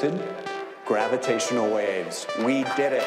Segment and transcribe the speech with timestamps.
[0.00, 0.46] detected
[0.86, 2.26] gravitational waves.
[2.38, 3.06] We did it.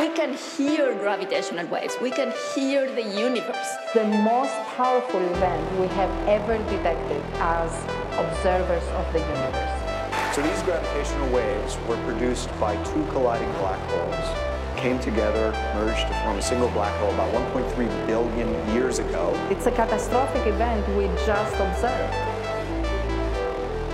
[0.00, 1.96] We can hear gravitational waves.
[2.00, 3.68] We can hear the universe.
[3.94, 7.70] The most powerful event we have ever detected as
[8.18, 10.34] observers of the universe.
[10.34, 16.14] So these gravitational waves were produced by two colliding black holes, came together, merged to
[16.22, 19.34] form a single black hole about 1.3 billion years ago.
[19.50, 22.27] It's a catastrophic event we just observed.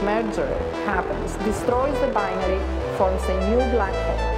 [0.04, 0.46] Merger
[0.84, 2.60] happens, destroys the binary,
[2.98, 4.33] forms a new black hole.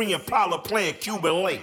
[0.00, 1.60] 63 Impala playing Cuban Link.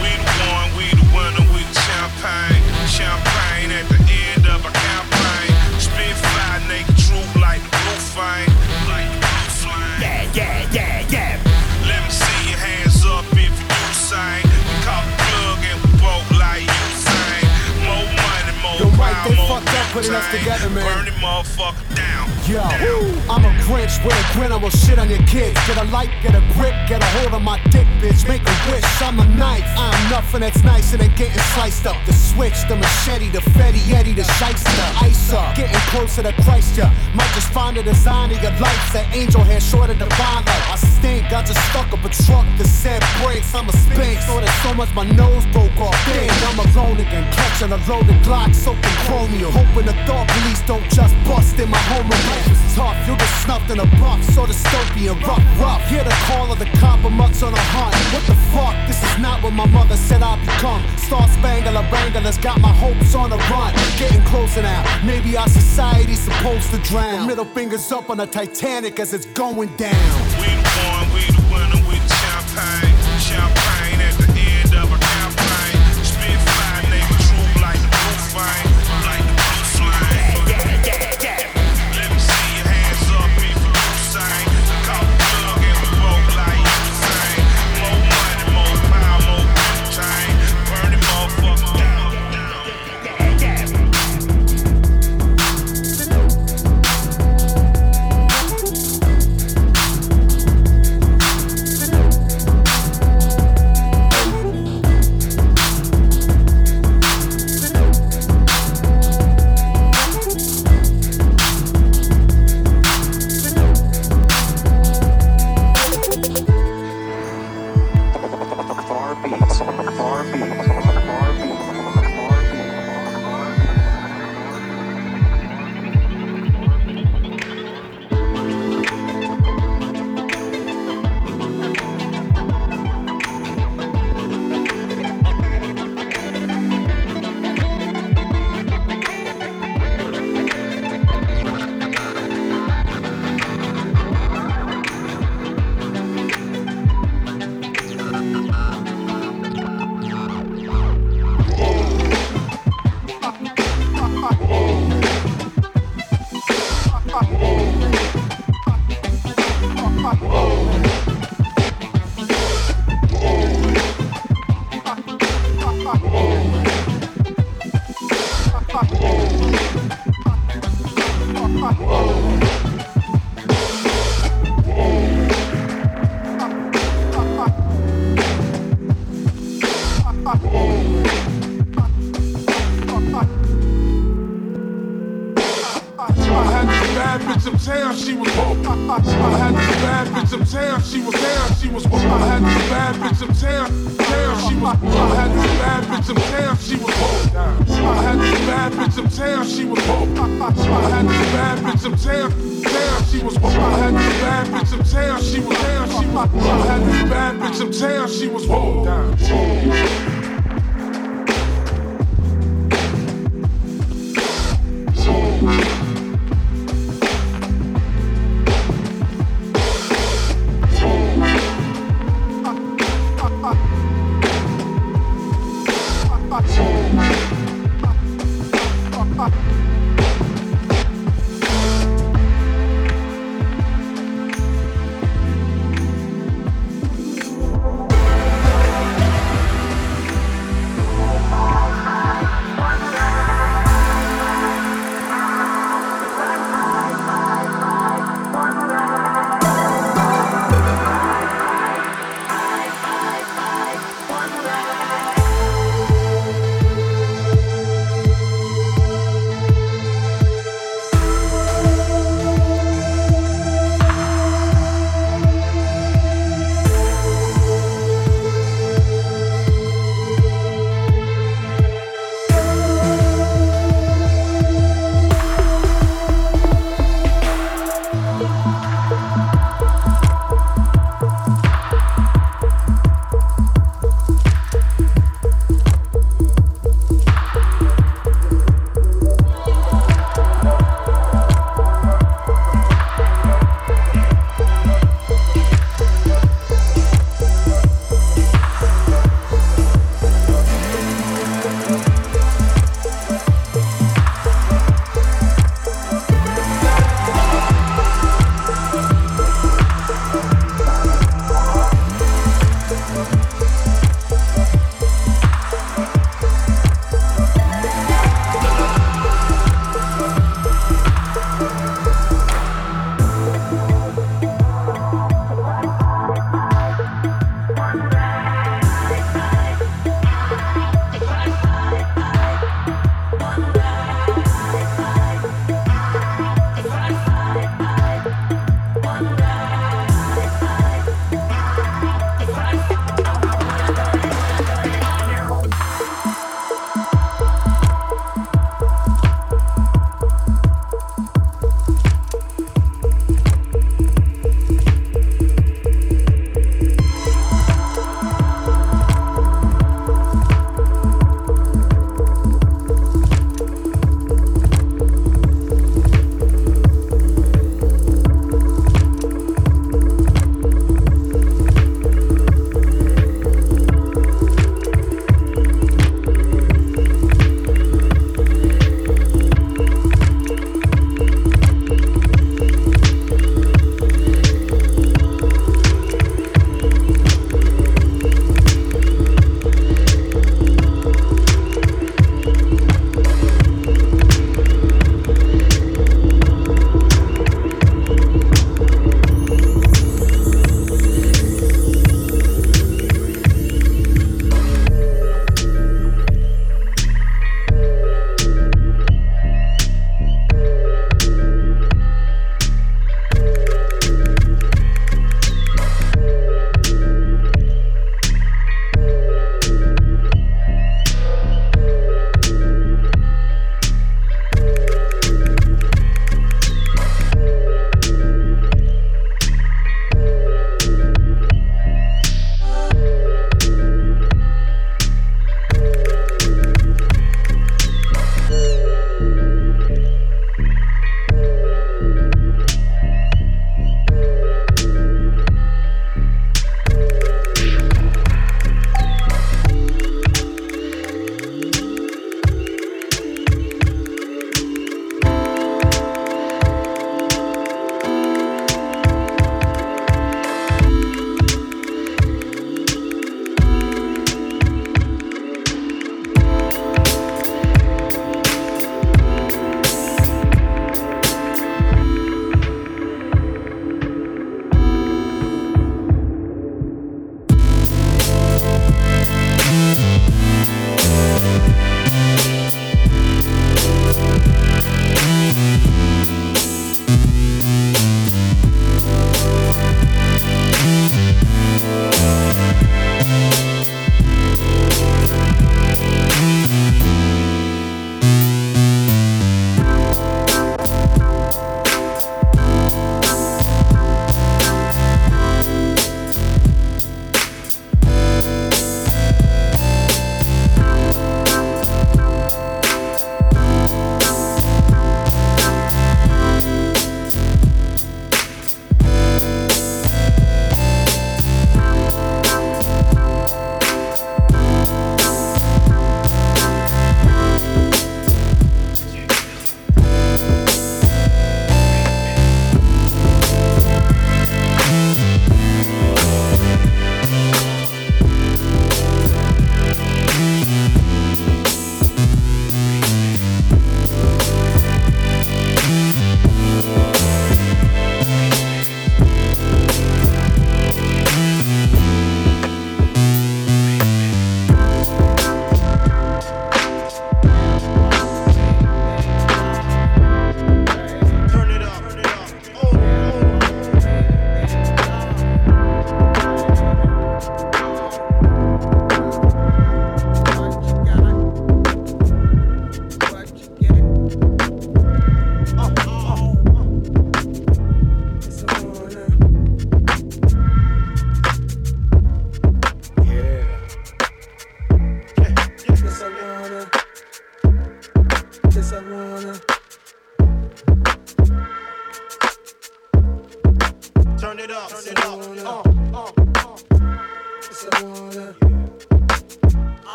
[0.00, 2.64] We the one, we the winner, we the champagne.
[2.88, 4.00] Champagne at the
[4.32, 5.52] end of a campaign.
[5.78, 8.48] Spit fire, naked troop like the blue flame.
[8.88, 10.00] Like the blue flame.
[10.00, 11.36] Yeah, yeah, yeah, yeah.
[11.84, 14.48] Let me see your hands up if you do sing.
[14.48, 17.44] We caught the plug and we broke like you sing.
[17.84, 20.88] More money, more Yo, Mike, power, they more fucked up putting us together, man.
[20.88, 22.32] Burn the motherfucker down.
[22.48, 23.12] Yo, down.
[23.28, 25.53] I'm a Grinch with a grin, I will shit on your kids.
[25.66, 28.28] Get a light, get a grip, get a hold of my dick, bitch.
[28.28, 29.64] Make a wish, I'm a knife.
[29.78, 31.96] I'm nothing that's nicer than getting sliced up.
[32.04, 34.70] The switch, the machete, the Fetty Yeti, the shyster.
[35.00, 36.90] Ice up, getting closer to Christ, ya.
[37.14, 38.92] Might just find a design of your life.
[38.92, 40.68] That angel hair short of divine light.
[40.68, 43.54] I stink, I just stuck up a truck that said brakes.
[43.54, 45.96] I'm a sphinx, so there's so much my nose broke off.
[46.04, 49.50] Dang, I'm alone again, catching a loaded Glock, soaking chromium.
[49.50, 52.10] Hoping the thought police don't just bust in my home.
[52.10, 55.82] Life is tough, you'll get snuffed in a buff, so dystopian, rough, rough.
[55.88, 57.94] Hear the call of the copper mucks on a hunt.
[58.12, 58.74] What the fuck?
[58.86, 60.82] This is not what my mother said I'd become.
[60.98, 63.72] Star Spangler Wrangler's got my hopes on the run.
[63.98, 64.82] Getting closer now.
[65.04, 67.26] Maybe our society's supposed to drown.
[67.26, 70.43] Middle fingers up on the Titanic as it's going down.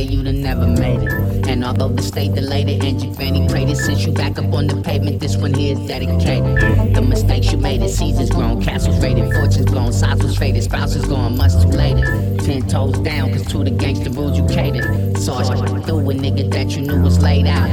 [0.00, 1.46] And you'd have never made it.
[1.46, 4.52] And although the state delayed it and your granny prayed it, since you back up
[4.52, 6.94] on the pavement, this one here is dedicated.
[6.94, 11.04] The mistakes you made, it seasons grown, castles raided, fortunes blown, sides was traded, spouses
[11.06, 12.04] gone, much too late.
[12.40, 15.16] Ten toes down, cause to the gangster rules you catered.
[15.18, 17.70] Saw you through a nigga that you knew was laid out.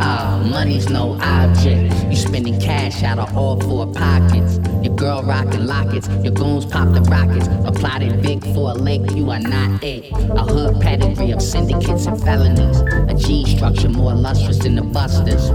[0.00, 1.94] Ah, money's no object.
[2.10, 4.58] You spending cash out of all four pockets.
[4.84, 7.46] Your girl rockin' lockets, your goons pop the rockets.
[7.64, 10.12] Applied it big for a lake, you are not it.
[10.12, 12.80] A hood pedigree of syndicates and felonies.
[13.08, 15.48] A G structure more lustrous than the busters.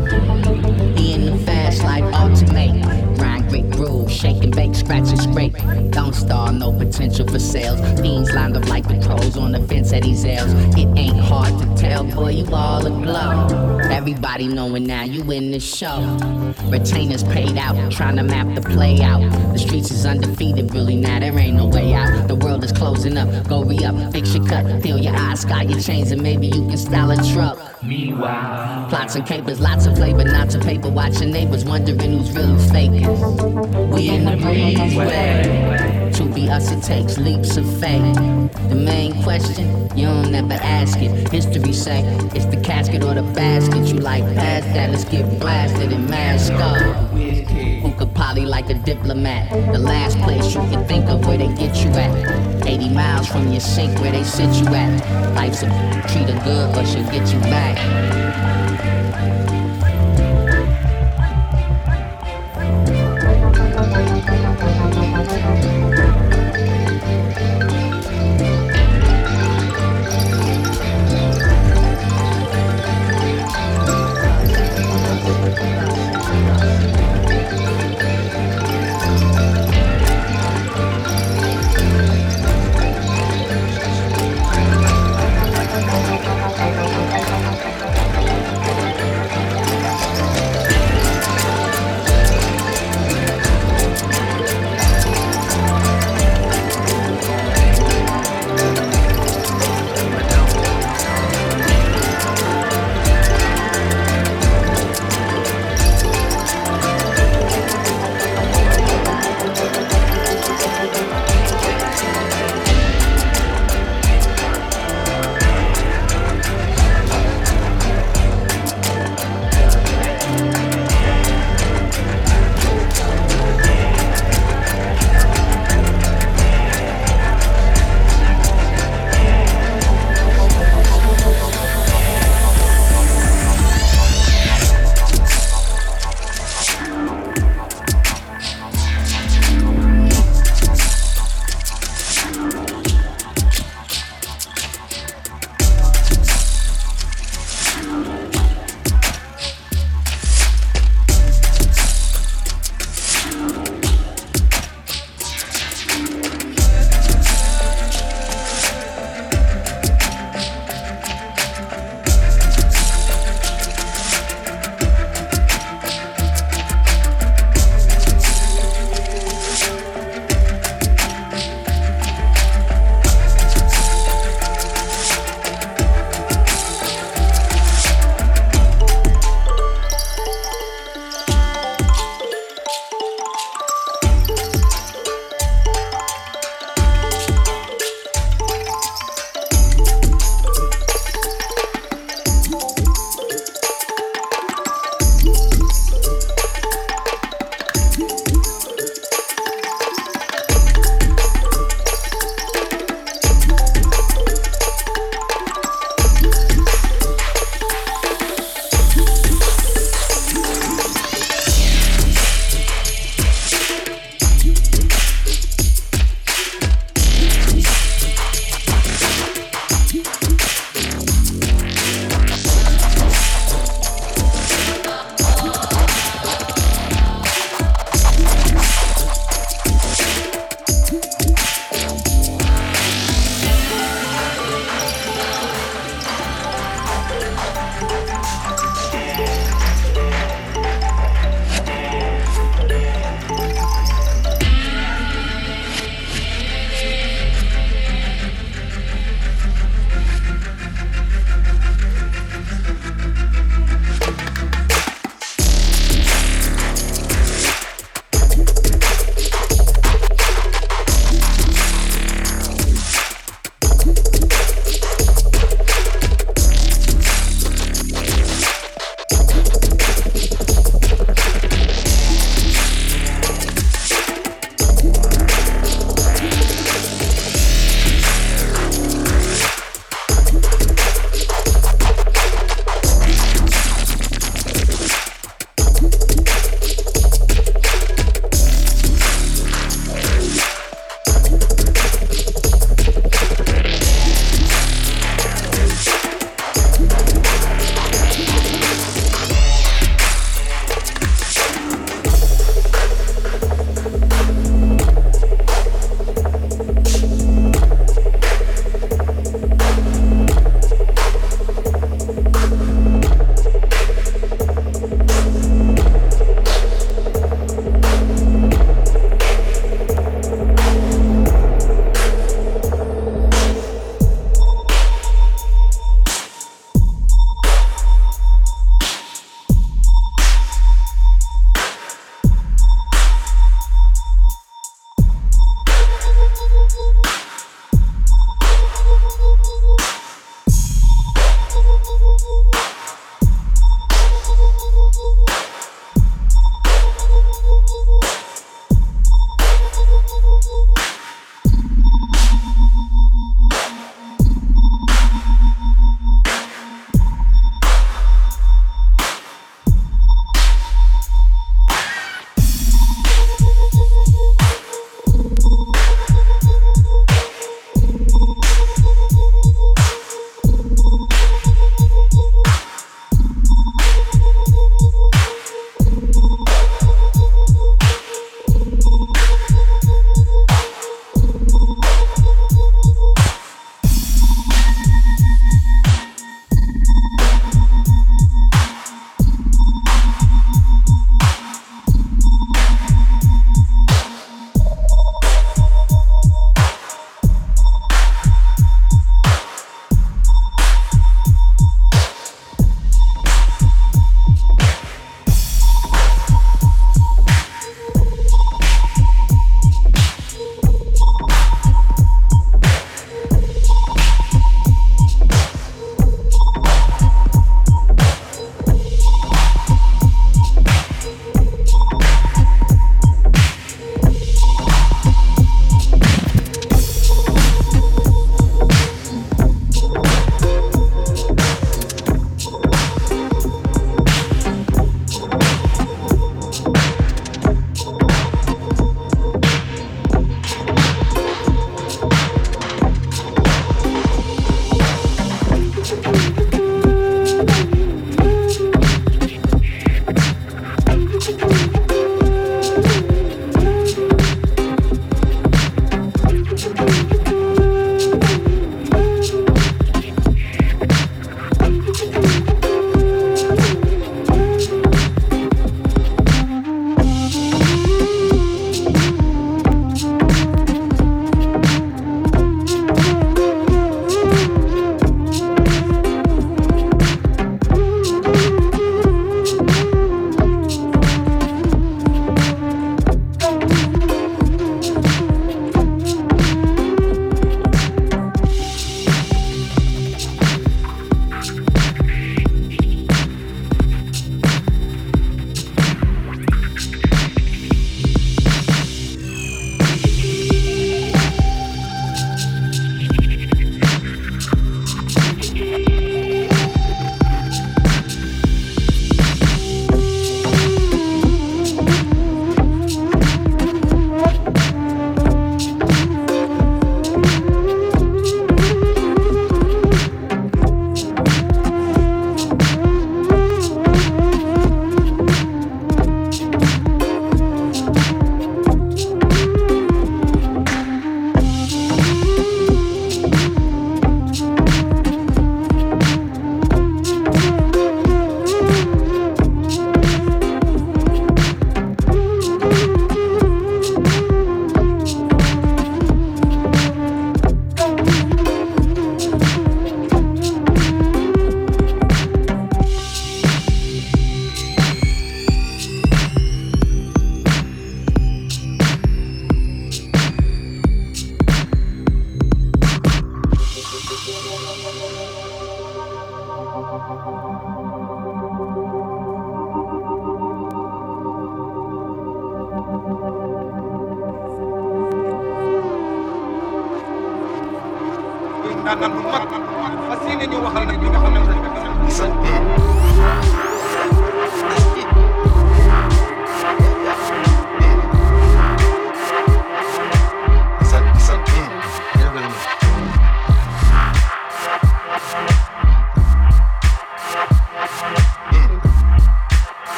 [1.00, 3.09] He in the fast life ultimate.
[3.20, 5.56] Grind great groove, shake and bake, scratch and scrape.
[5.92, 7.80] Don't stall, no potential for sales.
[8.00, 10.54] Fiends lined up like pros on the fence at these L's.
[10.78, 13.78] It ain't hard to tell, boy, you all a aglow.
[13.90, 16.00] Everybody knowing now you in the show.
[16.70, 19.22] Retainers paid out, trying to map the play out.
[19.54, 22.28] The streets is undefeated, really now there ain't no way out.
[22.28, 25.64] The world is closing up, go re up, fix your cut, feel your eyes, sky
[25.64, 27.69] your chains, and maybe you can style a truck.
[27.82, 30.90] Meanwhile, plots and capers, lots of flavor, not to paper.
[30.90, 33.08] Watching neighbors wondering who's really faking.
[33.90, 36.14] We in the breezeway.
[36.18, 38.16] To be us, it takes leaps of faith.
[38.68, 41.32] The main question, you don't never ask it.
[41.32, 42.02] History say
[42.36, 43.88] it's the casket or the basket.
[43.88, 47.09] You like past that, let's get blasted and mask up.
[48.38, 49.50] Like a diplomat?
[49.74, 52.66] The last place you can think of where they get you at.
[52.66, 55.34] 80 miles from your sink where they sit you at.
[55.34, 55.68] Life's a
[56.08, 58.99] treat her good or she'll get you back.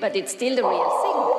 [0.00, 1.36] But it's still the real signal.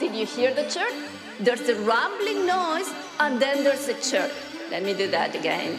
[0.00, 0.94] Did you hear the chirp?
[1.38, 2.90] There's a rumbling noise
[3.20, 4.32] and then there's a chirp.
[4.70, 5.78] Let me do that again.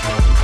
[0.00, 0.37] Vous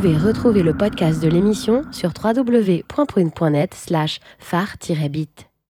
[0.00, 5.47] pouvez retrouver le podcast de l'émission sur www.prune.net slash phare-bit.